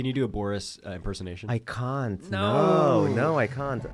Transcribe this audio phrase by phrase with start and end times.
[0.00, 1.50] can you do a Boris uh, impersonation?
[1.50, 2.30] I can't.
[2.30, 3.06] No.
[3.06, 3.84] no, no, I can't.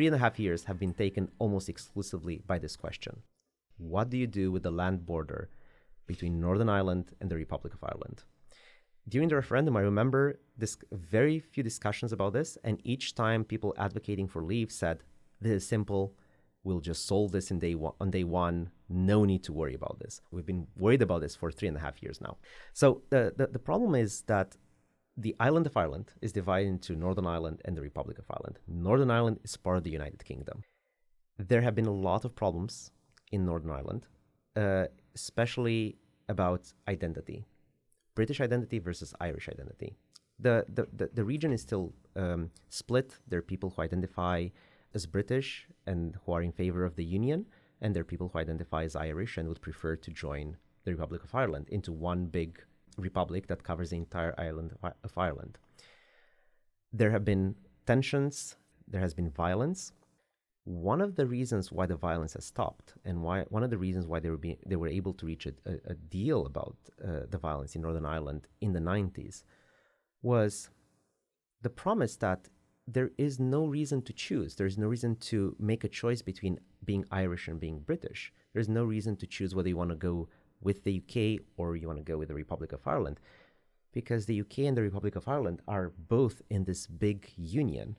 [0.00, 3.20] Three and a half years have been taken almost exclusively by this question
[3.76, 5.50] What do you do with the land border
[6.06, 8.22] between Northern Ireland and the Republic of Ireland?
[9.06, 13.74] During the referendum, I remember this very few discussions about this, and each time people
[13.76, 15.02] advocating for leave said,
[15.38, 16.14] This is simple.
[16.64, 18.70] We'll just solve this in day one, on day one.
[18.88, 20.22] No need to worry about this.
[20.30, 22.38] We've been worried about this for three and a half years now.
[22.72, 24.56] So the, the, the problem is that
[25.20, 28.58] the island of Ireland is divided into Northern Ireland and the Republic of Ireland.
[28.66, 30.62] Northern Ireland is part of the United Kingdom.
[31.38, 32.90] There have been a lot of problems
[33.30, 34.06] in Northern Ireland,
[34.56, 35.96] uh, especially
[36.28, 37.44] about identity
[38.14, 39.96] British identity versus Irish identity.
[40.38, 43.16] The, the, the, the region is still um, split.
[43.28, 44.48] There are people who identify
[44.94, 47.46] as British and who are in favor of the Union,
[47.80, 51.24] and there are people who identify as Irish and would prefer to join the Republic
[51.24, 52.62] of Ireland into one big
[52.96, 55.58] republic that covers the entire island of Ireland.
[56.92, 59.92] There have been tensions, there has been violence.
[60.64, 64.06] One of the reasons why the violence has stopped, and why one of the reasons
[64.06, 65.54] why they were being, they were able to reach a,
[65.86, 69.42] a, deal about uh, the violence in Northern Ireland in the 90s,
[70.22, 70.68] was
[71.62, 72.48] the promise that
[72.86, 74.54] there is no reason to choose.
[74.54, 78.32] There is no reason to make a choice between being Irish and being British.
[78.52, 80.28] There's no reason to choose whether you want to go
[80.60, 83.20] with the UK or you want to go with the Republic of Ireland.
[83.92, 87.96] Because the UK and the Republic of Ireland are both in this big union.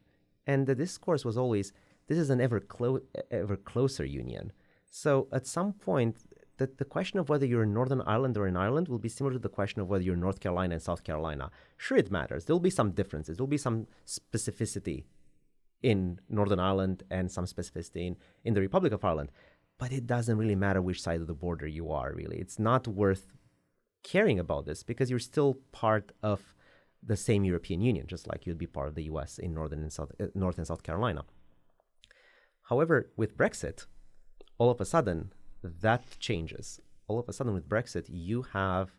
[0.48, 1.73] And the discourse was always
[2.08, 4.52] this is an ever, clo- ever closer union.
[4.89, 6.26] So at some point,
[6.58, 9.33] the, the question of whether you're in Northern Ireland or in Ireland will be similar
[9.33, 11.49] to the question of whether you're North Carolina and South Carolina.
[11.78, 12.45] Sure, it matters.
[12.45, 13.38] There will be some differences.
[13.38, 15.05] There will be some specificity
[15.82, 19.32] in Northern Ireland and some specificity in, in the Republic of Ireland
[19.81, 22.37] but it doesn't really matter which side of the border you are, really.
[22.37, 23.33] It's not worth
[24.03, 26.53] caring about this because you're still part of
[27.02, 29.92] the same European Union, just like you'd be part of the US in Northern and
[29.92, 31.25] South, uh, North and South Carolina.
[32.69, 33.87] However, with Brexit,
[34.59, 35.33] all of a sudden,
[35.64, 36.80] that changes.
[37.08, 38.92] All of a sudden, with Brexit, you have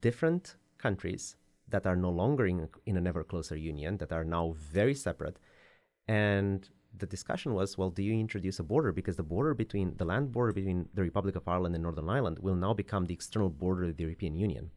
[0.00, 1.36] different countries
[1.68, 5.36] that are no longer in, in an ever closer union, that are now very separate.
[6.08, 8.92] And the discussion was, well, do you introduce a border?
[8.92, 12.38] Because the border between the land border between the Republic of Ireland and Northern Ireland
[12.40, 14.70] will now become the external border of the European Union.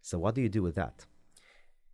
[0.00, 1.06] So what do you do with that?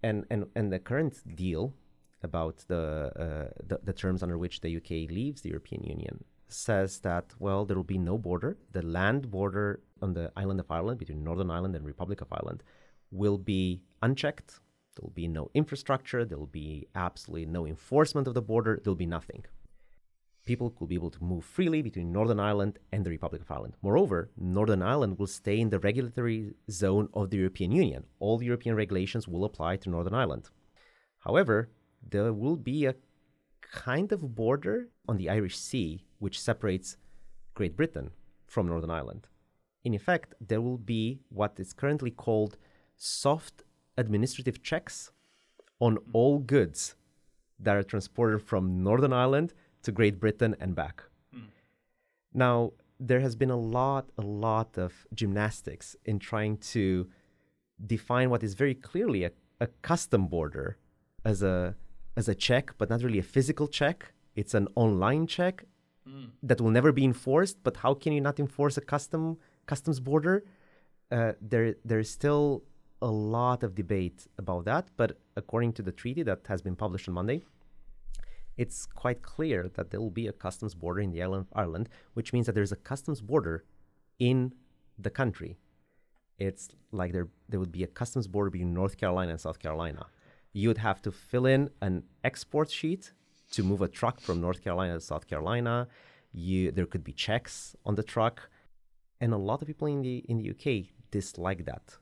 [0.03, 1.75] And and and the current deal
[2.23, 7.01] about the uh, the, the terms under which the UK leaves the European Union says
[7.01, 8.57] that well there will be no border.
[8.73, 12.63] The land border on the island of Ireland between Northern Ireland and Republic of Ireland
[13.11, 14.61] will be unchecked
[14.99, 19.45] There'll be no infrastructure, there'll be absolutely no enforcement of the border, there'll be nothing.
[20.45, 23.75] People will be able to move freely between Northern Ireland and the Republic of Ireland.
[23.81, 28.05] Moreover, Northern Ireland will stay in the regulatory zone of the European Union.
[28.19, 30.51] All European regulations will apply to Northern Ireland.
[31.21, 31.71] However,
[32.03, 32.97] there will be a
[33.71, 36.97] kind of border on the Irish Sea which separates
[37.55, 38.11] Great Britain
[38.47, 39.29] from Northern Ireland.
[39.85, 42.57] In effect, there will be what is currently called
[42.97, 43.63] soft
[43.99, 45.13] administrative checks
[45.81, 46.95] on all goods
[47.61, 51.03] that are transported from Northern Ireland to Great Britain and back.
[51.35, 51.49] Mm.
[52.33, 57.09] Now, there has been a lot, a lot of gymnastics in trying to
[57.87, 60.79] define what is very clearly a, a custom border
[61.25, 61.75] as a
[62.17, 64.13] as a check, but not really a physical check.
[64.35, 65.65] It's an online check
[66.09, 66.31] mm.
[66.43, 67.59] that will never be enforced.
[67.63, 70.45] But how can you not enforce a custom customs border?
[71.11, 72.65] Uh, there, there is still
[73.01, 77.09] a lot of debate about that, but according to the treaty that has been published
[77.09, 77.43] on Monday,
[78.57, 81.89] it's quite clear that there will be a customs border in the island of Ireland,
[82.15, 83.65] which means that there's a customs border
[84.19, 84.53] in
[84.99, 85.57] the country.
[86.39, 90.07] It's like there there would be a customs border between North Carolina and South Carolina.
[90.53, 93.13] You'd have to fill in an export sheet
[93.53, 95.89] to move a truck from North Carolina to South Carolina.
[96.33, 98.51] You there could be checks on the truck,
[99.21, 101.99] and a lot of people in the in the UK dislike that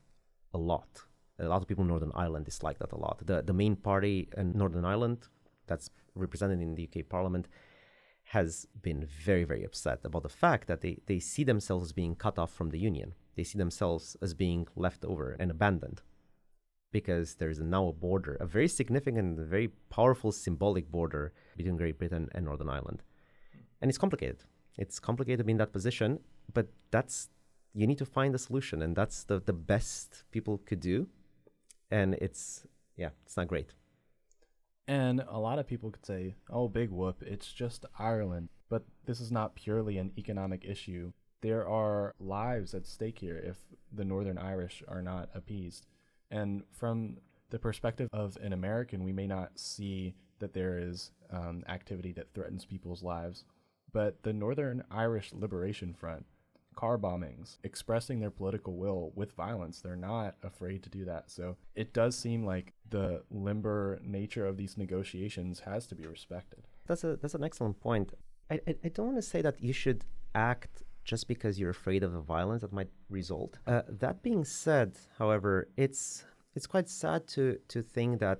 [0.53, 1.05] a lot.
[1.39, 3.21] A lot of people in Northern Ireland dislike that a lot.
[3.25, 5.27] The the main party in Northern Ireland,
[5.67, 7.47] that's represented in the UK Parliament,
[8.35, 12.15] has been very very upset about the fact that they they see themselves as being
[12.15, 13.13] cut off from the union.
[13.35, 16.01] They see themselves as being left over and abandoned.
[16.91, 22.29] because there's now a border, a very significant, very powerful symbolic border between Great Britain
[22.33, 23.03] and Northern Ireland.
[23.81, 24.43] And it's complicated.
[24.77, 26.19] It's complicated being in that position,
[26.53, 27.29] but that's
[27.73, 31.07] you need to find a solution, and that's the, the best people could do.
[31.89, 32.65] And it's
[32.95, 33.73] yeah, it's not great.
[34.87, 38.49] And a lot of people could say, oh, big whoop, it's just Ireland.
[38.69, 41.11] But this is not purely an economic issue.
[41.41, 43.57] There are lives at stake here if
[43.91, 45.85] the Northern Irish are not appeased.
[46.31, 47.17] And from
[47.49, 52.33] the perspective of an American, we may not see that there is um, activity that
[52.33, 53.43] threatens people's lives.
[53.91, 56.25] But the Northern Irish Liberation Front,
[56.77, 61.23] car bombings, expressing their political will with violence, they're not afraid to do that.
[61.37, 66.61] So it does seem like the limber nature of these negotiations has to be respected.
[66.87, 68.13] That's a that's an excellent point.
[68.53, 72.01] I, I, I don't want to say that you should act just because you're afraid
[72.03, 73.51] of the violence that might result.
[73.65, 75.51] Uh, that being said, however,
[75.85, 76.01] it's
[76.55, 78.39] it's quite sad to to think that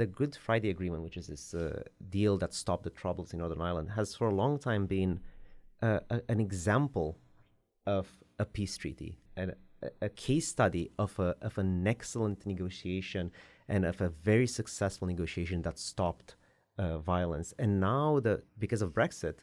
[0.00, 1.82] the Good Friday Agreement, which is this uh,
[2.16, 5.12] deal that stopped the troubles in Northern Ireland, has for a long time been
[5.86, 7.08] uh, a, an example
[7.86, 9.54] of a peace treaty and
[10.02, 13.30] a, case study of a of an excellent negotiation
[13.68, 16.36] and of a very successful negotiation that stopped
[16.78, 17.54] uh, violence.
[17.58, 19.38] And now, the because of Brexit,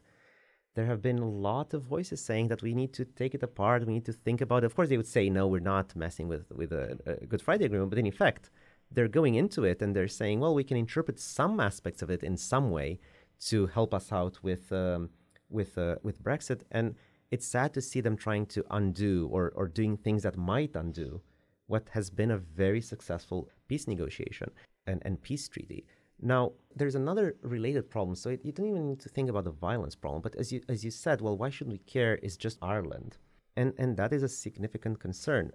[0.78, 3.88] there have been a lot of voices saying that we need to take it apart.
[3.88, 4.68] We need to think about it.
[4.68, 7.66] Of course, they would say, no, we're not messing with, with a, a Good Friday
[7.66, 7.90] Agreement.
[7.90, 8.52] But in effect,
[8.92, 12.22] they're going into it and they're saying, well, we can interpret some aspects of it
[12.22, 13.00] in some way
[13.48, 15.10] to help us out with, um,
[15.50, 16.62] with, uh, with Brexit.
[16.70, 16.94] And
[17.32, 21.22] it's sad to see them trying to undo or, or doing things that might undo
[21.68, 24.50] what has been a very successful peace negotiation
[24.86, 25.86] and, and peace treaty.
[26.20, 28.16] Now, there's another related problem.
[28.16, 30.22] So it, you don't even need to think about the violence problem.
[30.22, 32.18] But as you as you said, well, why shouldn't we care?
[32.24, 33.18] It's just Ireland,
[33.56, 35.52] and and that is a significant concern.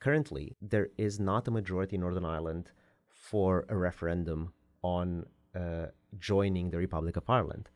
[0.00, 2.72] Currently, there is not a majority in Northern Ireland
[3.08, 4.52] for a referendum
[4.82, 5.24] on
[5.54, 5.86] uh,
[6.18, 7.70] joining the Republic of Ireland.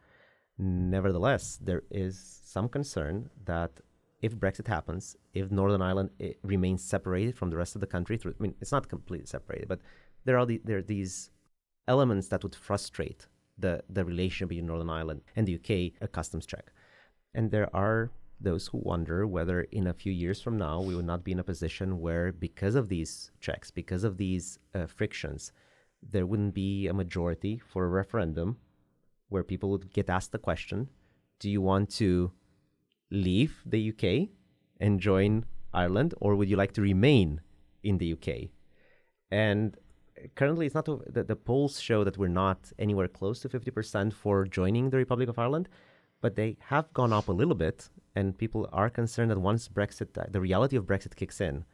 [0.58, 3.81] Nevertheless, there is some concern that
[4.20, 8.16] if Brexit happens, if Northern Ireland eh, remains separated from the rest of the country,
[8.16, 9.81] through, I mean, it's not completely separated, but
[10.25, 11.31] there are the, there are these
[11.87, 16.46] elements that would frustrate the, the relation between Northern Ireland and the UK, a customs
[16.46, 16.72] check.
[17.34, 21.02] And there are those who wonder whether in a few years from now we will
[21.02, 25.52] not be in a position where, because of these checks, because of these uh, frictions,
[26.02, 28.56] there wouldn't be a majority for a referendum
[29.28, 30.88] where people would get asked the question
[31.38, 32.32] do you want to
[33.10, 34.28] leave the UK
[34.80, 37.40] and join Ireland, or would you like to remain
[37.82, 38.50] in the UK?
[39.30, 39.76] And
[40.34, 44.90] currently it's not the, polls show that we're not anywhere close to 50% for joining
[44.90, 45.69] the Republic of Ireland,
[46.20, 50.16] but they have gone up a little bit, and people are concerned that once Brexit,
[50.19, 51.64] uh, the reality of Brexit kicks in,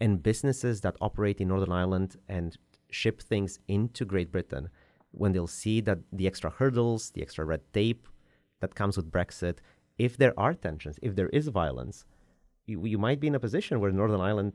[0.00, 2.56] and businesses that operate in Northern Ireland and
[2.90, 4.68] ship things into Great Britain,
[5.16, 8.08] when they'll see that the extra hurdles, the extra red tape
[8.60, 9.58] that comes with Brexit,
[9.98, 12.04] if there are tensions, if there is violence,
[12.66, 14.54] you, you might be in a position where Northern Ireland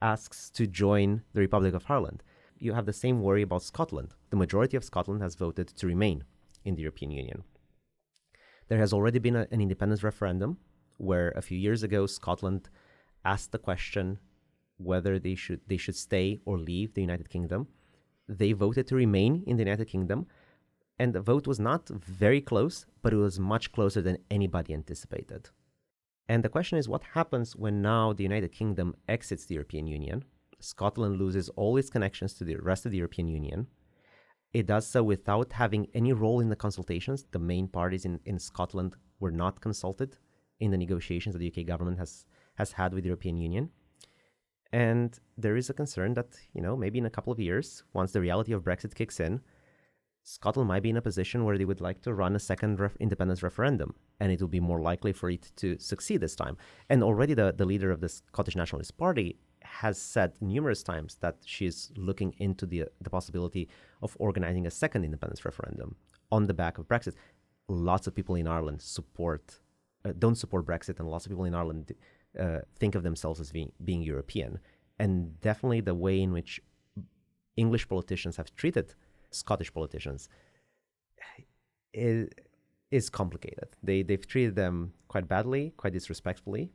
[0.00, 2.22] asks to join the Republic of Ireland.
[2.58, 4.14] You have the same worry about Scotland.
[4.30, 6.24] The majority of Scotland has voted to remain
[6.64, 7.44] in the European Union.
[8.68, 10.58] There has already been a, an independence referendum
[10.96, 12.68] where a few years ago Scotland
[13.24, 14.18] asked the question
[14.78, 17.68] whether they should they should stay or leave the United Kingdom.
[18.38, 20.26] They voted to remain in the United Kingdom,
[20.98, 25.50] and the vote was not very close, but it was much closer than anybody anticipated.
[26.28, 30.24] And the question is what happens when now the United Kingdom exits the European Union?
[30.60, 33.66] Scotland loses all its connections to the rest of the European Union.
[34.54, 37.26] It does so without having any role in the consultations.
[37.32, 40.16] The main parties in, in Scotland were not consulted
[40.60, 42.24] in the negotiations that the UK government has,
[42.54, 43.70] has had with the European Union.
[44.72, 48.12] And there is a concern that, you know, maybe in a couple of years, once
[48.12, 49.42] the reality of Brexit kicks in,
[50.24, 52.96] Scotland might be in a position where they would like to run a second ref-
[53.00, 56.56] independence referendum, and it will be more likely for it to succeed this time.
[56.88, 61.36] And already the, the leader of the Scottish Nationalist Party has said numerous times that
[61.44, 63.68] she's looking into the, the possibility
[64.00, 65.96] of organizing a second independence referendum
[66.30, 67.14] on the back of Brexit.
[67.68, 69.60] Lots of people in Ireland support,
[70.04, 71.92] uh, don't support Brexit, and lots of people in Ireland
[72.38, 74.58] uh, think of themselves as being, being European.
[74.98, 76.60] And definitely the way in which
[77.56, 78.94] English politicians have treated
[79.30, 80.28] Scottish politicians
[81.92, 82.28] is,
[82.90, 83.68] is complicated.
[83.82, 86.70] They they've treated them quite badly, quite disrespectfully,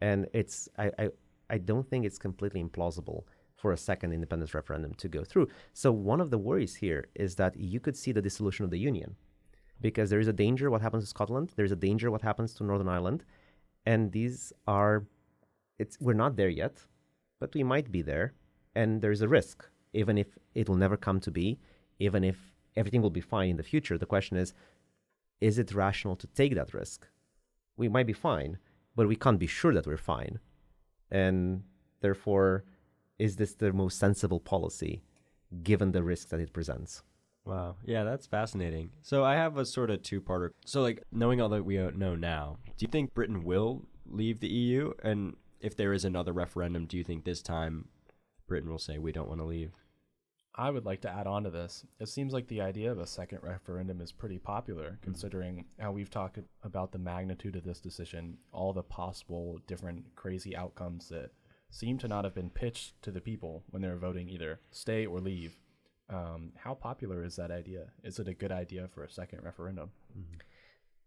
[0.00, 1.08] and it's I, I
[1.50, 3.24] I don't think it's completely implausible
[3.56, 5.48] for a second independence referendum to go through.
[5.72, 8.78] So one of the worries here is that you could see the dissolution of the
[8.78, 9.16] union
[9.80, 12.64] because there is a danger what happens to Scotland, there's a danger what happens to
[12.64, 13.24] Northern Ireland,
[13.86, 15.04] and these are
[15.78, 16.84] it's we're not there yet,
[17.40, 18.34] but we might be there
[18.74, 21.58] and there is a risk, even if it will never come to be,
[21.98, 22.38] even if
[22.76, 23.98] everything will be fine in the future.
[23.98, 24.52] The question is,
[25.40, 27.06] is it rational to take that risk?
[27.76, 28.58] We might be fine,
[28.96, 30.38] but we can't be sure that we're fine.
[31.10, 31.64] And
[32.00, 32.64] therefore,
[33.18, 35.02] is this the most sensible policy
[35.62, 37.02] given the risk that it presents?
[37.44, 37.76] Wow.
[37.84, 38.90] Yeah, that's fascinating.
[39.02, 40.50] So I have a sort of two-parter.
[40.64, 44.48] So like knowing all that we know now, do you think Britain will leave the
[44.48, 47.88] EU and if there is another referendum, do you think this time
[48.46, 49.72] Britain will say we don't want to leave?
[50.56, 51.84] I would like to add on to this.
[51.98, 55.02] It seems like the idea of a second referendum is pretty popular, mm-hmm.
[55.02, 60.54] considering how we've talked about the magnitude of this decision, all the possible different crazy
[60.54, 61.30] outcomes that
[61.70, 65.06] seem to not have been pitched to the people when they were voting either stay
[65.06, 65.56] or leave.
[66.10, 67.86] Um, how popular is that idea?
[68.02, 69.90] Is it a good idea for a second referendum?
[70.12, 70.36] Mm-hmm.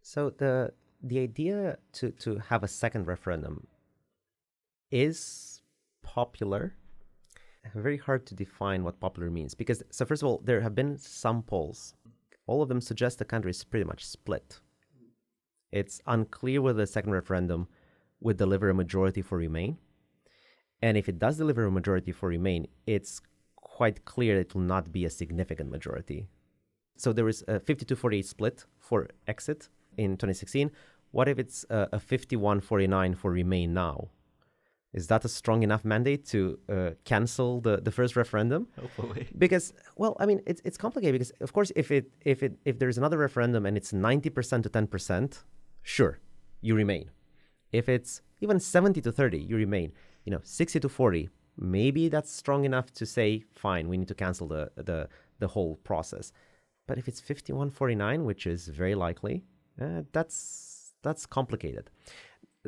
[0.02, 0.74] So the
[1.04, 3.68] the idea to to have a second referendum
[4.92, 5.62] is
[6.02, 6.74] popular
[7.76, 10.98] very hard to define what popular means because so first of all there have been
[10.98, 11.94] some polls
[12.46, 14.60] all of them suggest the country is pretty much split
[15.72, 17.68] it's unclear whether the second referendum
[18.22, 19.78] would deliver a majority for remain
[20.82, 23.22] and if it does deliver a majority for remain it's
[23.76, 26.28] quite clear it will not be a significant majority
[26.98, 30.72] so there is a 52-48 split for exit in 2016
[31.12, 34.10] what if it's a, a 51-49 for remain now
[34.94, 38.68] is that a strong enough mandate to uh, cancel the, the first referendum?
[38.80, 39.28] Hopefully.
[39.38, 42.80] Because, well, I mean, it's, it's complicated because, of course, if it if it if
[42.80, 45.44] there's another referendum and it's 90% to 10%,
[45.84, 46.20] sure,
[46.62, 47.12] you remain.
[47.72, 49.92] If it's even 70 to 30, you remain.
[50.26, 54.16] You know, 60 to 40, maybe that's strong enough to say, fine, we need to
[54.16, 55.10] cancel the the
[55.40, 56.32] the whole process.
[56.88, 59.44] But if it's 51-49, which is very likely,
[59.80, 61.90] uh, that's that's complicated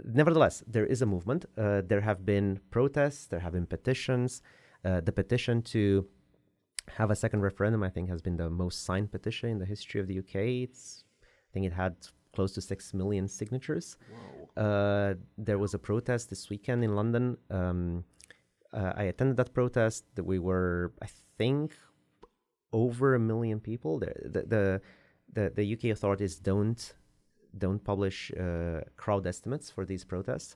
[0.06, 1.46] nevertheless, there is a movement.
[1.58, 4.42] Uh, there have been protests, there have been petitions.
[4.84, 6.08] Uh, the petition to
[6.98, 10.02] have a second referendum, I think, has been the most signed petition in the history
[10.02, 10.36] of the UK.
[10.68, 11.96] It's, I think it had
[12.34, 13.98] close to six million signatures.
[14.56, 17.38] Uh, there was a protest this weekend in London.
[17.50, 18.04] Um,
[18.74, 20.06] uh, I attended that protest.
[20.22, 21.08] We were, I
[21.38, 21.74] think,
[22.72, 24.00] over a million people.
[24.00, 24.82] The the
[25.34, 26.94] the, the UK authorities don't
[27.58, 30.56] don't publish uh, crowd estimates for these protests,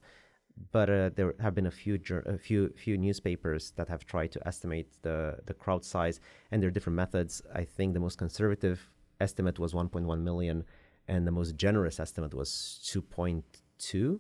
[0.72, 4.48] but uh, there have been a few a few few newspapers that have tried to
[4.48, 6.20] estimate the the crowd size,
[6.52, 7.42] and there are different methods.
[7.54, 10.66] I think the most conservative estimate was 1.1 million,
[11.08, 14.20] and the most generous estimate was 2.2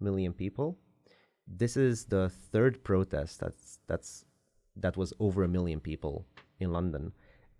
[0.00, 0.78] million people.
[1.50, 4.24] This is the third protest that's that's
[4.76, 6.26] that was over a million people
[6.60, 7.12] in London,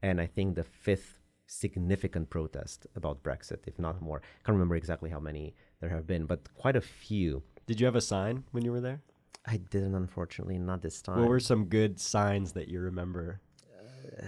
[0.03, 4.19] and I think the fifth significant protest about Brexit, if not more.
[4.19, 7.43] I Can't remember exactly how many there have been, but quite a few.
[7.67, 9.01] Did you have a sign when you were there?
[9.47, 11.21] I didn't, unfortunately, not this time.
[11.21, 13.41] What were some good signs that you remember?
[13.81, 14.27] Uh,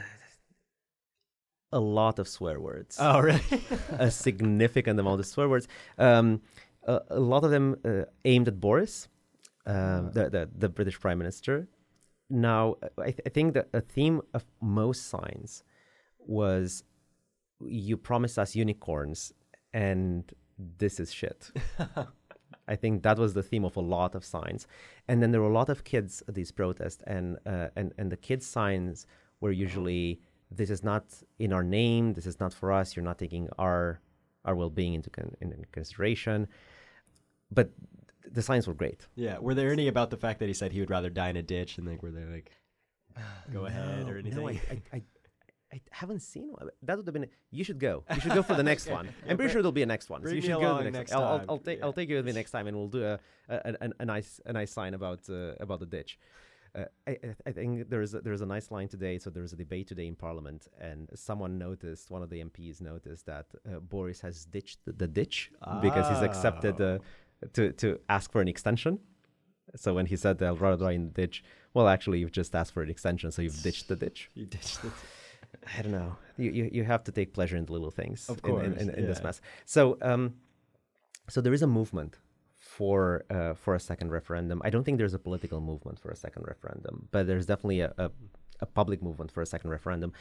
[1.72, 2.96] a lot of swear words.
[2.98, 3.42] Oh, really?
[3.98, 5.68] a significant amount of swear words.
[5.98, 6.40] Um,
[6.84, 9.08] a, a, lot of them uh, aimed at Boris,
[9.70, 10.10] um, uh.
[10.10, 11.68] the, the, the British Prime Minister.
[12.28, 15.64] Now, I, th- I think that a theme of most signs
[16.18, 16.84] was
[17.60, 19.32] you promised us unicorns
[19.72, 20.32] and
[20.78, 21.50] this is shit.
[22.68, 24.66] I think that was the theme of a lot of signs.
[25.08, 28.12] And then there were a lot of kids at these protests, and uh, and and
[28.12, 29.06] the kids' signs
[29.40, 31.04] were usually this is not
[31.38, 32.94] in our name, this is not for us.
[32.94, 34.00] You're not taking our
[34.44, 36.46] our well-being into con- into consideration.
[37.50, 37.70] But
[38.30, 39.06] the signs were great.
[39.14, 39.38] Yeah.
[39.38, 41.42] Were there any about the fact that he said he would rather die in a
[41.42, 42.50] ditch, and like were they like,
[43.52, 44.40] go no, ahead or anything?
[44.40, 45.02] No, I, I, I
[45.72, 46.68] I haven't seen one.
[46.82, 47.28] That would have been.
[47.50, 48.02] You should go.
[48.12, 49.08] You should go for the next one.
[49.28, 50.24] I'm pretty sure there'll be a next one.
[50.24, 51.78] So you should go the next, next I'll, I'll, I'll, take.
[51.78, 51.84] Yeah.
[51.84, 54.40] I'll take you with me next time, and we'll do a a, a, a nice
[54.46, 56.18] a nice sign about uh, about the ditch.
[56.74, 59.18] Uh, I, I think there's a, there's a nice line today.
[59.18, 63.26] So there's a debate today in Parliament, and someone noticed, one of the MPs noticed
[63.26, 65.80] that uh, Boris has ditched the, the ditch oh.
[65.80, 66.98] because he's accepted uh,
[67.52, 68.98] to to ask for an extension.
[69.76, 71.44] So when he said I'll rather in the ditch,
[71.74, 74.30] well, actually, you've just asked for an extension, so you've ditched the ditch.
[74.34, 74.92] you ditched it.
[75.78, 76.16] I don't know.
[76.36, 78.28] You, you you have to take pleasure in the little things.
[78.28, 79.06] Of course, in, in, in, yeah.
[79.06, 79.40] this mess.
[79.64, 80.34] So um,
[81.28, 82.18] so there is a movement
[82.58, 84.60] for uh, for a second referendum.
[84.64, 87.92] I don't think there's a political movement for a second referendum, but there's definitely a,
[87.98, 88.10] a,
[88.60, 90.12] a public movement for a second referendum.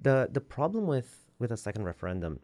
[0.00, 2.40] the The problem with with a second referendum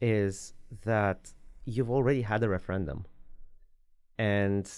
[0.00, 0.54] is
[0.84, 1.32] that
[1.64, 3.06] you've already had a referendum,
[4.18, 4.70] and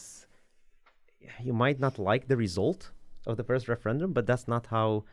[1.43, 2.91] you might not like the result
[3.27, 5.05] of the first referendum, but that's not how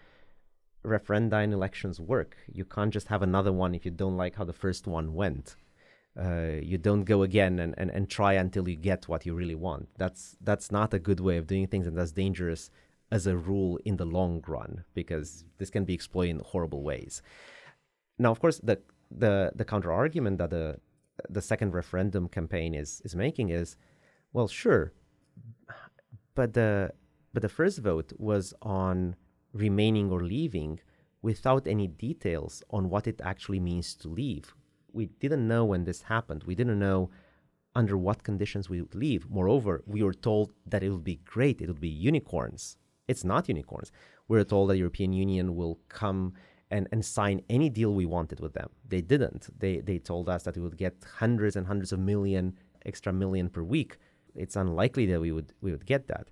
[0.86, 2.38] referenda in elections work.
[2.52, 5.56] You can't just have another one if you don't like how the first one went.
[6.20, 9.56] Uh, you don't go again and, and, and try until you get what you really
[9.56, 9.88] want.
[9.98, 12.70] That's that's not a good way of doing things, and that's dangerous
[13.12, 17.22] as a rule in the long run because this can be exploited in horrible ways.
[18.20, 20.80] Now, of course, the the the counter argument that the
[21.30, 23.78] the second referendum campaign is is making is,
[24.34, 24.94] well, sure,
[26.36, 26.92] but the
[27.34, 29.16] but the first vote was on
[29.54, 30.80] remaining or leaving
[31.22, 34.54] without any details on what it actually means to leave.
[34.92, 36.44] We didn't know when this happened.
[36.44, 37.10] We didn't know
[37.74, 39.30] under what conditions we would leave.
[39.30, 42.78] Moreover, we were told that it would be great, it would be unicorns.
[43.08, 43.92] It's not unicorns.
[44.28, 46.34] We were told that the European Union will come
[46.70, 48.70] and, and sign any deal we wanted with them.
[48.88, 49.50] They didn't.
[49.60, 53.50] They, they told us that we would get hundreds and hundreds of million, extra million
[53.50, 53.98] per week.
[54.36, 56.28] It's unlikely that we would, we would get that.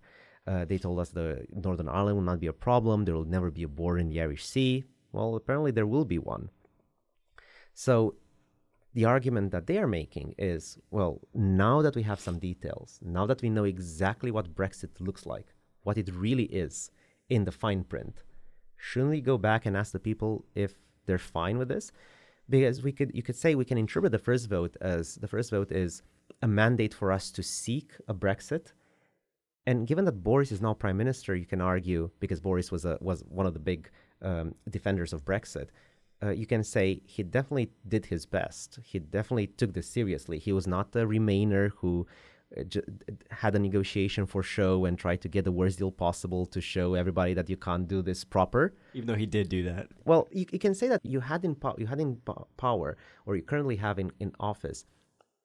[0.48, 3.06] Uh, they told us the Northern Ireland will not be a problem.
[3.06, 4.84] There will never be a border in the Irish Sea.
[5.12, 6.50] Well, apparently there will be one.
[7.74, 8.16] So
[8.94, 13.26] the argument that they are making is well, now that we have some details, now
[13.28, 15.54] that we know exactly what Brexit looks like,
[15.84, 16.92] what it really is
[17.30, 18.24] in the fine print,
[18.76, 20.74] shouldn't we go back and ask the people if
[21.06, 21.92] they're fine with this?
[22.50, 25.52] Because we could, you could say we can interpret the first vote as the first
[25.52, 26.02] vote is
[26.42, 28.74] a mandate for us to seek a Brexit.
[29.66, 32.98] And given that Boris is now prime minister, you can argue because Boris was a,
[33.02, 33.90] was one of the big
[34.22, 35.70] um, defenders of Brexit
[36.22, 38.80] uh, you can say he definitely did his best.
[38.84, 40.40] He definitely took this seriously.
[40.40, 42.08] He was not a Remainer who
[42.58, 42.82] uh, j-
[43.32, 46.96] had a negotiation for show and tried to get the worst deal possible to show
[46.96, 48.74] everybody that you can't do this proper.
[48.94, 49.88] Even though he did do that.
[50.06, 52.98] Well, you, you can say that you had in po- you had in po- power,
[53.26, 54.86] or you currently have in, in office,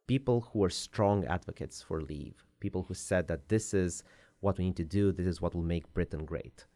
[0.06, 2.44] people who are strong advocates for leave.
[2.60, 4.02] People who said that this is
[4.40, 5.12] what we need to do.
[5.12, 6.66] This is what will make Britain great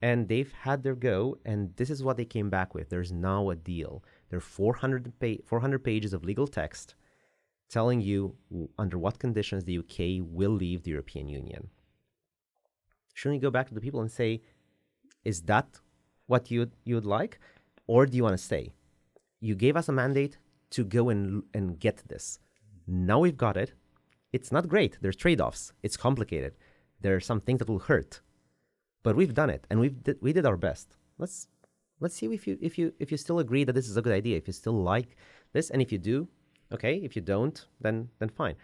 [0.00, 3.50] and they've had their go and this is what they came back with there's now
[3.50, 6.94] a deal there are 400, pa- 400 pages of legal text
[7.68, 8.34] telling you
[8.78, 9.98] under what conditions the uk
[10.32, 11.68] will leave the european union
[13.14, 14.40] shouldn't you go back to the people and say
[15.24, 15.80] is that
[16.26, 17.38] what you'd, you'd like
[17.86, 18.72] or do you want to stay
[19.40, 20.38] you gave us a mandate
[20.70, 22.38] to go and, and get this
[22.86, 23.72] now we've got it
[24.32, 26.54] it's not great there's trade-offs it's complicated
[27.00, 28.20] there are some things that will hurt
[29.02, 30.96] but we've done it and we've did, we did our best.
[31.18, 31.48] Let's
[32.00, 34.12] let's see if you if you if you still agree that this is a good
[34.12, 34.36] idea.
[34.36, 35.16] If you still like
[35.52, 36.28] this, and if you do,
[36.72, 36.96] okay.
[36.96, 38.56] If you don't, then then fine.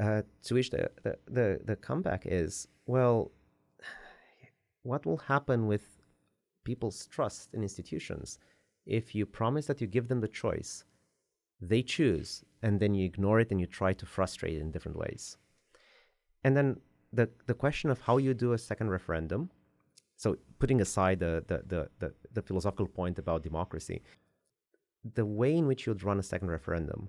[0.00, 3.32] Uh, to which the, the the the comeback is well,
[4.82, 5.84] what will happen with
[6.64, 8.38] people's trust in institutions
[8.86, 10.84] if you promise that you give them the choice,
[11.68, 14.98] they choose, and then you ignore it and you try to frustrate it in different
[14.98, 15.36] ways,
[16.44, 16.80] and then
[17.12, 19.50] the the question of how you do a second referendum.
[20.16, 24.02] So putting aside the the the, the, the philosophical point about democracy,
[25.14, 27.08] the way in which you'd run a second referendum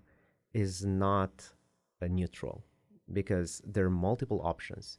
[0.54, 1.54] is not
[2.02, 2.64] neutral
[3.12, 4.98] because there are multiple options.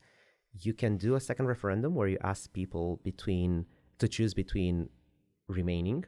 [0.60, 3.66] You can do a second referendum where you ask people between
[3.98, 4.88] to choose between
[5.48, 6.04] remaining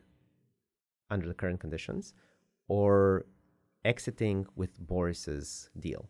[1.11, 2.15] under the current conditions
[2.69, 3.27] or
[3.85, 6.09] exiting with Boris's deal.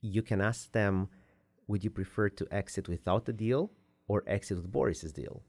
[0.00, 1.08] You can ask them
[1.66, 3.70] would you prefer to exit without the deal
[4.06, 5.42] or exit with Boris's deal?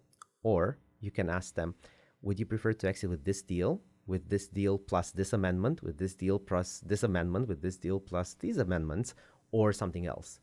[0.44, 1.76] Or you can ask them,
[2.22, 5.98] would you prefer to exit with this deal, with this deal plus this amendment, with
[5.98, 9.14] this deal plus this amendment, with this deal plus these amendments,
[9.52, 10.40] or something else?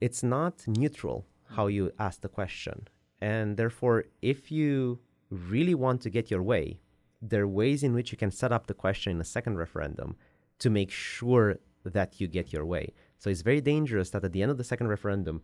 [0.00, 2.88] It's not neutral how you ask the question.
[3.20, 6.80] And therefore, if you really want to get your way,
[7.28, 10.16] there are ways in which you can set up the question in a second referendum
[10.58, 12.92] to make sure that you get your way.
[13.18, 15.42] So it's very dangerous that at the end of the second referendum,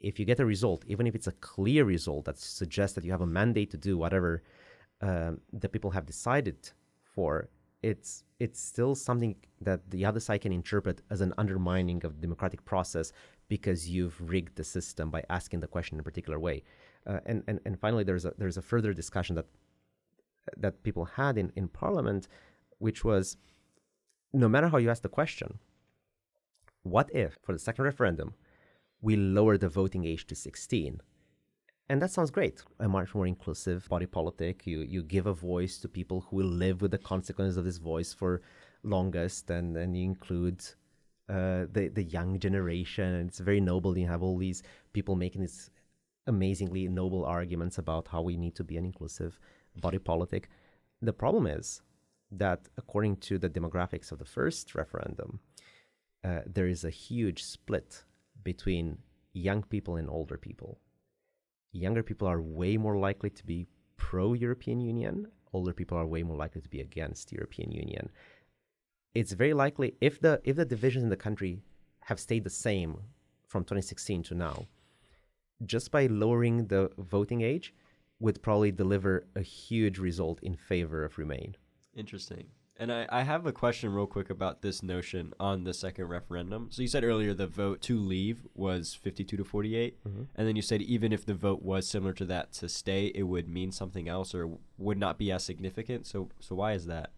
[0.00, 3.12] if you get a result, even if it's a clear result that suggests that you
[3.12, 4.42] have a mandate to do whatever
[5.00, 6.70] um, the people have decided
[7.02, 7.48] for,
[7.82, 12.22] it's it's still something that the other side can interpret as an undermining of the
[12.22, 13.12] democratic process
[13.48, 16.62] because you've rigged the system by asking the question in a particular way.
[17.06, 19.46] Uh, and, and and finally, there's a there's a further discussion that
[20.56, 22.28] that people had in, in Parliament,
[22.78, 23.36] which was
[24.32, 25.58] no matter how you ask the question,
[26.82, 28.34] what if, for the second referendum,
[29.00, 31.00] we lower the voting age to 16?
[31.88, 32.62] And that sounds great.
[32.80, 34.66] A much more inclusive body politic.
[34.66, 37.76] You you give a voice to people who will live with the consequences of this
[37.76, 38.40] voice for
[38.82, 40.62] longest, and then you include
[41.28, 43.04] uh, the the young generation.
[43.04, 43.98] And it's very noble.
[43.98, 44.62] You have all these
[44.94, 45.70] people making these
[46.26, 49.38] amazingly noble arguments about how we need to be an inclusive
[49.76, 50.48] body politic.
[51.02, 51.82] The problem is
[52.30, 55.40] that according to the demographics of the first referendum,
[56.24, 58.04] uh, there is a huge split
[58.42, 58.98] between
[59.32, 60.78] young people and older people.
[61.72, 66.22] Younger people are way more likely to be pro European Union, older people are way
[66.22, 68.10] more likely to be against European Union.
[69.14, 71.62] It's very likely if the if the divisions in the country
[72.00, 72.98] have stayed the same
[73.46, 74.66] from 2016 to now,
[75.64, 77.74] just by lowering the voting age,
[78.24, 81.56] would probably deliver a huge result in favor of Remain.
[81.94, 82.46] Interesting.
[82.78, 86.68] And I, I have a question real quick about this notion on the second referendum.
[86.70, 89.98] So you said earlier the vote to leave was 52 to 48.
[90.04, 93.24] And then you said even if the vote was similar to that to stay, it
[93.24, 96.06] would mean something else or would not be as significant.
[96.06, 97.12] So so why is that?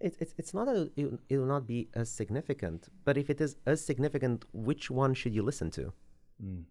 [0.00, 3.38] It, it, it's not that it, it will not be as significant, but if it
[3.38, 5.92] is as significant, which one should you listen to?
[6.42, 6.64] Mm.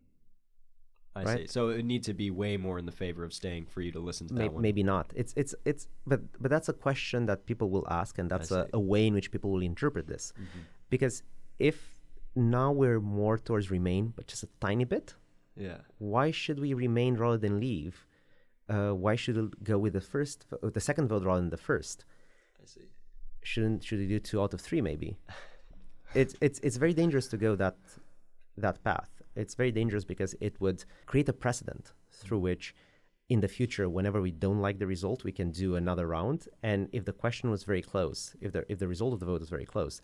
[1.20, 1.40] I Right.
[1.40, 1.48] see.
[1.56, 3.92] So it would need to be way more in the favor of staying for you
[3.98, 4.62] to listen to that May- one.
[4.68, 5.06] maybe not.
[5.22, 8.62] It's it's it's but but that's a question that people will ask, and that's a,
[8.74, 10.26] a way in which people will interpret this.
[10.34, 10.60] Mm-hmm.
[10.94, 11.16] Because
[11.60, 11.78] if
[12.36, 15.16] now we're more towards remain, but just a tiny bit,
[15.68, 15.80] Yeah.
[16.14, 18.06] why should we remain rather than leave?
[18.70, 21.64] Uh, why should it go with the first, vo- the second vote rather than the
[21.72, 22.06] first?
[22.62, 22.88] I see.
[23.42, 25.18] Shouldn't should we do two out of three maybe?
[26.22, 27.78] it's it's it's very dangerous to go that
[28.58, 29.17] that path.
[29.38, 32.76] It's very dangerous because it would create a precedent through which,
[33.30, 36.48] in the future, whenever we don't like the result, we can do another round.
[36.64, 39.42] And if the question was very close, if the if the result of the vote
[39.42, 40.02] is very close,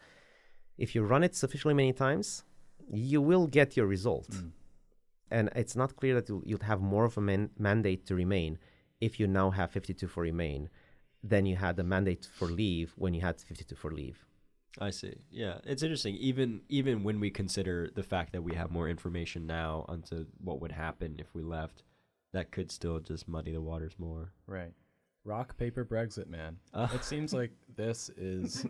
[0.78, 2.44] if you run it sufficiently many times,
[2.92, 4.28] you will get your result.
[4.34, 4.50] Hmm.
[5.32, 8.60] And it's not clear that you'll, you'll have more of a man- mandate to remain
[9.02, 10.70] if you now have 52 for remain
[11.24, 14.26] than you had the mandate for leave when you had 52 for leave.
[14.80, 15.14] I see.
[15.32, 16.16] Yeah, it's interesting.
[16.16, 20.62] Even even when we consider the fact that we have more information now onto what
[20.62, 21.84] would happen if we left,
[22.34, 24.34] that could still just muddy the waters more.
[24.48, 24.74] Right.
[25.26, 26.58] Rock, paper, Brexit, man.
[26.74, 26.88] Uh.
[26.94, 28.66] It seems like this is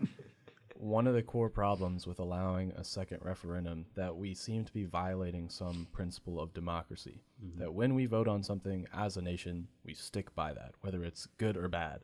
[0.76, 4.84] one of the core problems with allowing a second referendum that we seem to be
[4.84, 7.22] violating some principle of democracy.
[7.58, 11.28] That when we vote on something as a nation, we stick by that, whether it's
[11.38, 12.02] good or bad.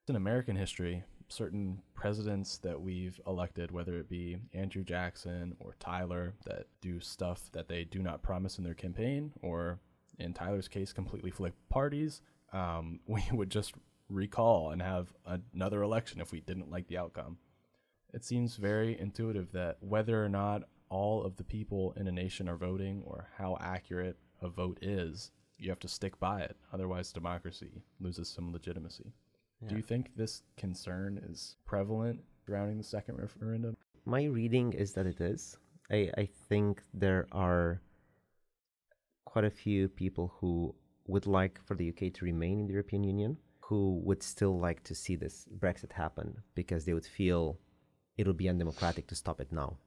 [0.00, 5.74] It's in American history, certain presidents that we've elected, whether it be Andrew Jackson or
[5.80, 9.78] Tyler, that do stuff that they do not promise in their campaign, or
[10.18, 12.20] in Tyler's case, completely flip parties,
[12.52, 13.74] um, we would just
[14.08, 15.12] recall and have
[15.54, 17.38] another election if we didn't like the outcome.
[18.12, 22.48] It seems very intuitive that whether or not all of the people in a nation
[22.48, 26.56] are voting or how accurate a vote is, you have to stick by it.
[26.72, 29.12] Otherwise, democracy loses some legitimacy.
[29.68, 33.76] Do you think this concern is prevalent surrounding the second referendum?
[34.04, 35.56] My reading is that it is.
[35.90, 37.80] I, I think there are
[39.24, 40.74] quite a few people who
[41.06, 44.82] would like for the UK to remain in the European Union, who would still like
[44.84, 47.58] to see this Brexit happen because they would feel
[48.18, 49.78] it'll be undemocratic to stop it now.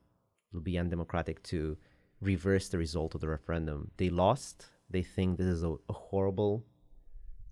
[0.52, 1.78] It'll be undemocratic to
[2.22, 3.92] reverse the result of the referendum.
[3.98, 4.66] They lost.
[4.90, 6.66] They think this is a, a horrible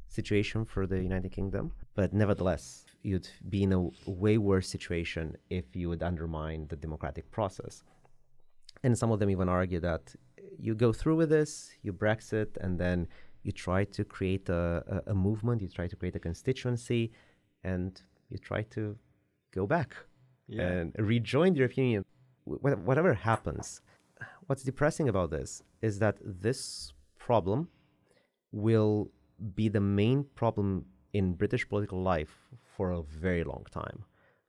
[0.08, 1.72] situation for the United Kingdom.
[1.96, 7.30] But nevertheless, you'd be in a way worse situation if you would undermine the democratic
[7.32, 7.84] process.
[8.84, 10.14] And some of them even argue that
[10.58, 13.08] you go through with this, you Brexit, and then
[13.44, 17.12] you try to create a, a, a movement, you try to create a constituency,
[17.64, 18.98] and you try to
[19.54, 19.96] go back
[20.48, 20.68] Yeah.
[20.68, 22.06] and rejoin the European Union.
[22.46, 23.82] Wh- Whatever happens,
[24.48, 27.70] what's depressing about this is that this problem
[28.52, 29.12] will
[29.56, 34.04] be the main problem in British political life for a very long time.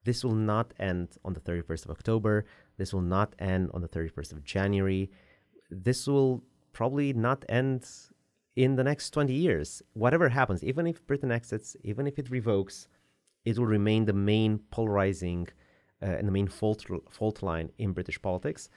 [0.05, 2.44] This will not end on the 31st of October.
[2.77, 5.11] This will not end on the 31st of January.
[5.70, 7.85] This will probably not end
[8.55, 9.83] in the next 20 years.
[9.92, 12.88] Whatever happens, even if Britain exits, even if it revokes,
[13.44, 15.49] it will remain the main polarizing
[16.03, 18.68] uh, and the main fault, fault line in British politics.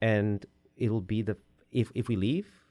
[0.00, 0.44] And
[0.76, 1.36] it will be the,
[1.70, 2.61] if, if we leave,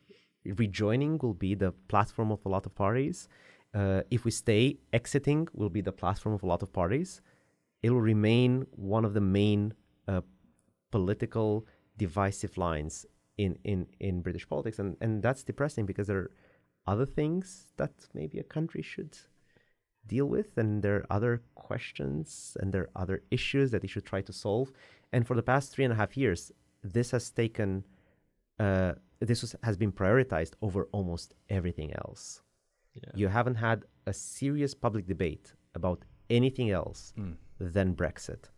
[0.45, 3.27] rejoining will be the platform of a lot of parties.
[3.73, 7.21] Uh, if we stay, exiting will be the platform of a lot of parties.
[7.83, 9.73] It will remain one of the main
[10.07, 10.21] uh,
[10.91, 11.65] political
[11.97, 13.05] divisive lines
[13.37, 14.79] in, in, in British politics.
[14.79, 16.31] And, and that's depressing because there are
[16.87, 19.17] other things that maybe a country should
[20.07, 24.05] deal with, and there are other questions and there are other issues that they should
[24.05, 24.71] try to solve.
[25.13, 26.51] And for the past three and a half years,
[26.83, 27.85] this has taken,
[28.59, 32.41] uh, this was, has been prioritized over almost everything else.
[32.93, 33.11] Yeah.
[33.15, 37.35] You haven't had a serious public debate about anything else Mm.
[37.59, 38.49] than Brexit.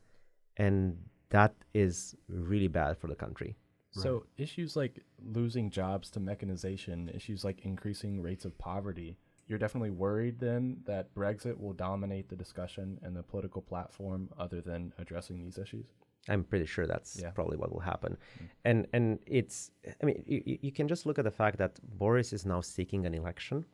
[0.58, 0.98] And
[1.30, 3.56] that is really bad for the country.
[3.92, 9.92] So issues like losing jobs to mechanization, issues like increasing rates of poverty, you're definitely
[9.92, 15.44] worried then that Brexit will dominate the discussion and the political platform other than addressing
[15.44, 15.88] these issues?
[16.30, 17.32] I'm pretty sure that's Yeah.
[17.32, 18.18] probably what will happen.
[18.64, 22.32] And and it's I mean you, you- can just look at the fact that Boris
[22.34, 23.66] is now seeking an election.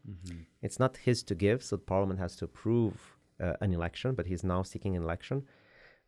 [0.61, 2.95] It's not his to give, so Parliament has to approve
[3.39, 5.37] uh, an election, but he's now seeking an election.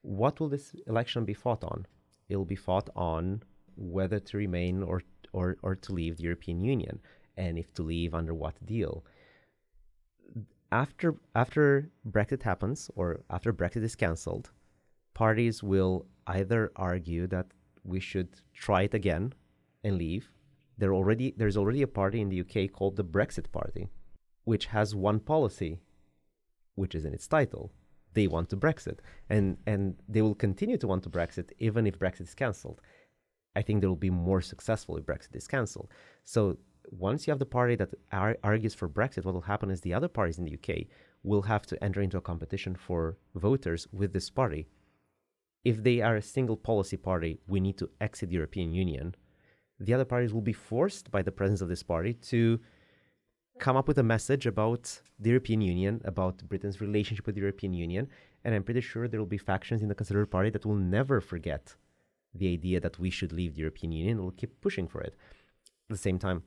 [0.01, 1.85] What will this election be fought on?
[2.29, 3.43] It will be fought on
[3.77, 5.01] whether to remain or
[5.33, 6.99] or, or to leave the European Union,
[7.37, 9.05] and if to leave, under what deal.
[10.73, 14.51] After, after Brexit happens, or after Brexit is cancelled,
[15.13, 17.47] parties will either argue that
[17.83, 19.33] we should try it again
[19.83, 20.31] and leave.
[20.77, 23.89] There already, there's already a party in the UK called the Brexit Party,
[24.43, 25.79] which has one policy,
[26.75, 27.71] which is in its title.
[28.13, 31.97] They want to Brexit, and and they will continue to want to Brexit even if
[31.97, 32.81] Brexit is cancelled.
[33.55, 35.89] I think they will be more successful if Brexit is cancelled.
[36.25, 36.57] So
[36.89, 39.93] once you have the party that ar- argues for Brexit, what will happen is the
[39.93, 40.87] other parties in the UK
[41.23, 44.67] will have to enter into a competition for voters with this party.
[45.63, 49.15] If they are a single policy party, we need to exit the European Union.
[49.79, 52.59] The other parties will be forced by the presence of this party to
[53.59, 57.73] come up with a message about the European Union, about Britain's relationship with the European
[57.73, 58.07] Union,
[58.43, 61.21] and I'm pretty sure there will be factions in the Conservative Party that will never
[61.21, 61.75] forget
[62.33, 65.15] the idea that we should leave the European Union and will keep pushing for it.
[65.89, 66.43] At the same time,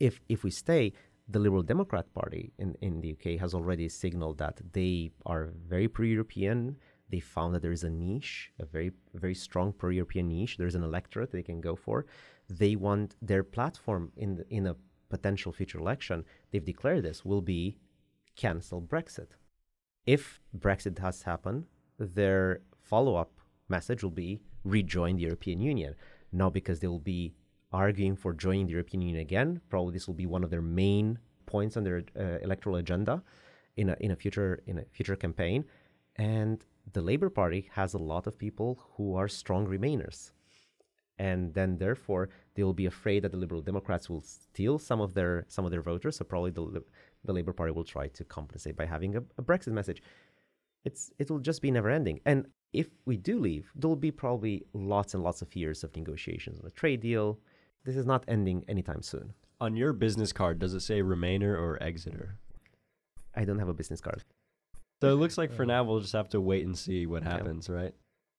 [0.00, 0.92] if if we stay,
[1.28, 5.88] the Liberal Democrat Party in, in the UK has already signaled that they are very
[5.88, 6.76] pro-European.
[7.14, 8.90] They found that there is a niche, a very
[9.24, 10.56] very strong pro-European niche.
[10.58, 11.98] There's an electorate they can go for.
[12.62, 14.74] They want their platform in the, in a
[15.14, 16.24] potential future election.
[16.50, 17.62] They've declared this will be
[18.34, 19.30] cancel Brexit.
[20.16, 20.22] If
[20.64, 21.60] Brexit has happened,
[22.18, 22.42] their
[22.90, 23.32] follow-up
[23.68, 24.40] message will be
[24.76, 25.94] rejoin the European Union.
[26.32, 27.22] Not because they will be
[27.84, 29.60] arguing for joining the European Union again.
[29.72, 31.06] Probably this will be one of their main
[31.46, 33.22] points on their uh, electoral agenda
[33.76, 35.60] in a in a future in a future campaign.
[36.16, 36.58] And
[36.92, 40.32] the Labour Party has a lot of people who are strong Remainers,
[41.18, 45.14] and then therefore they will be afraid that the Liberal Democrats will steal some of
[45.14, 46.16] their some of their voters.
[46.16, 46.82] So probably the
[47.24, 50.02] the Labour Party will try to compensate by having a, a Brexit message.
[50.84, 52.20] It's it will just be never ending.
[52.26, 55.96] And if we do leave, there will be probably lots and lots of years of
[55.96, 57.38] negotiations on a trade deal.
[57.84, 59.32] This is not ending anytime soon.
[59.60, 62.36] On your business card, does it say Remainer or Exeter?
[63.34, 64.24] I don't have a business card.
[65.00, 67.68] So it looks like for now we'll just have to wait and see what happens,
[67.68, 67.94] right?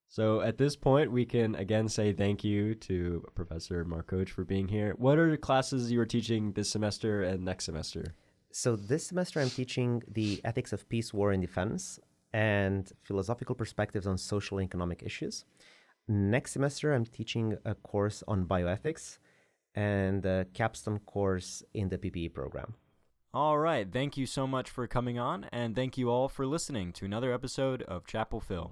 [0.07, 4.67] So at this point, we can again say thank you to Professor Markoch for being
[4.67, 4.93] here.
[4.97, 8.15] What are the classes you are teaching this semester and next semester?
[8.51, 11.99] So this semester I'm teaching the ethics of peace, war, and defense
[12.31, 15.45] and philosophical perspectives on social and economic issues.
[16.07, 19.17] Next semester I'm teaching a course on bioethics
[19.73, 22.75] and a capstone course in the PPE program.
[23.35, 23.85] All right.
[23.91, 27.33] Thank you so much for coming on, and thank you all for listening to another
[27.33, 28.71] episode of Chapel Phil.